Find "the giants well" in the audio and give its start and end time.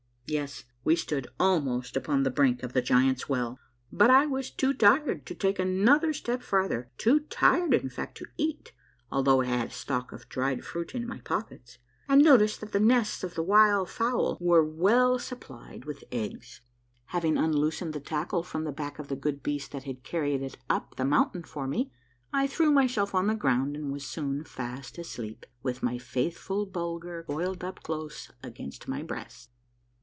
2.71-3.59